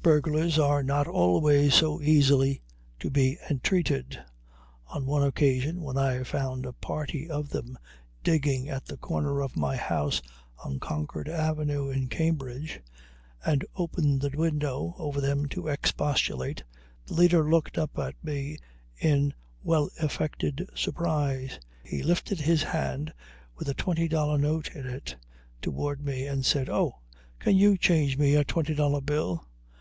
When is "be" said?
3.10-3.38